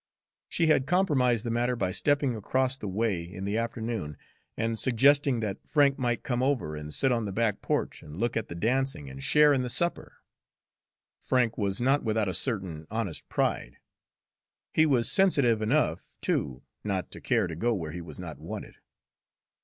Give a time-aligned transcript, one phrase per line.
[0.49, 4.17] She had compromised the matter by stepping across the way in the afternoon
[4.57, 8.35] and suggesting that Frank might come over and sit on the back porch and look
[8.35, 10.15] at the dancing and share in the supper.
[11.19, 13.77] Frank was not without a certain honest pride.
[14.73, 18.77] He was sensitive enough, too, not to care to go where he was not wanted.